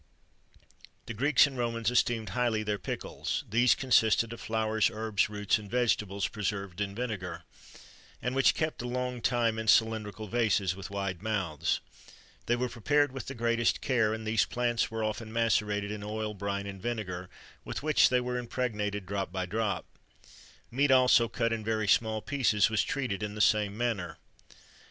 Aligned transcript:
The 1.05 1.13
Greeks 1.13 1.45
and 1.45 1.55
Romans 1.55 1.91
esteemed 1.91 2.29
highly 2.29 2.63
their 2.63 2.79
pickles: 2.79 3.43
these 3.47 3.75
consisted 3.75 4.33
of 4.33 4.41
flowers, 4.41 4.89
herbs, 4.91 5.29
roots, 5.29 5.59
and 5.59 5.69
vegetables, 5.69 6.27
preserved 6.27 6.81
in 6.81 6.95
vinegar, 6.95 7.43
and 8.19 8.33
which 8.33 8.55
kept 8.55 8.81
a 8.81 8.87
long 8.87 9.21
time 9.21 9.59
in 9.59 9.67
cylindrical 9.67 10.27
vases 10.27 10.75
with 10.75 10.89
wide 10.89 11.21
mouths.[XXIII 11.21 11.83
91] 12.47 12.47
They 12.47 12.55
were 12.55 12.67
prepared 12.69 13.11
with 13.11 13.27
the 13.27 13.35
greatest 13.35 13.79
care; 13.81 14.11
and 14.11 14.25
these 14.25 14.43
plants 14.45 14.89
were 14.89 15.03
often 15.03 15.31
macerated 15.31 15.91
in 15.91 16.01
oil, 16.01 16.33
brine, 16.33 16.65
and 16.65 16.81
vinegar, 16.81 17.29
with 17.63 17.83
which 17.83 18.09
they 18.09 18.19
were 18.19 18.39
impregnated 18.39 19.05
drop 19.05 19.31
by 19.31 19.45
drop.[XXIII 19.45 20.33
92] 20.71 20.75
Meat, 20.77 20.89
also, 20.89 21.27
cut 21.29 21.53
in 21.53 21.63
very 21.63 21.87
small 21.87 22.23
pieces, 22.23 22.71
was 22.71 22.81
treated 22.81 23.21
in 23.21 23.35
the 23.35 23.39
same 23.39 23.77
manner. 23.77 24.17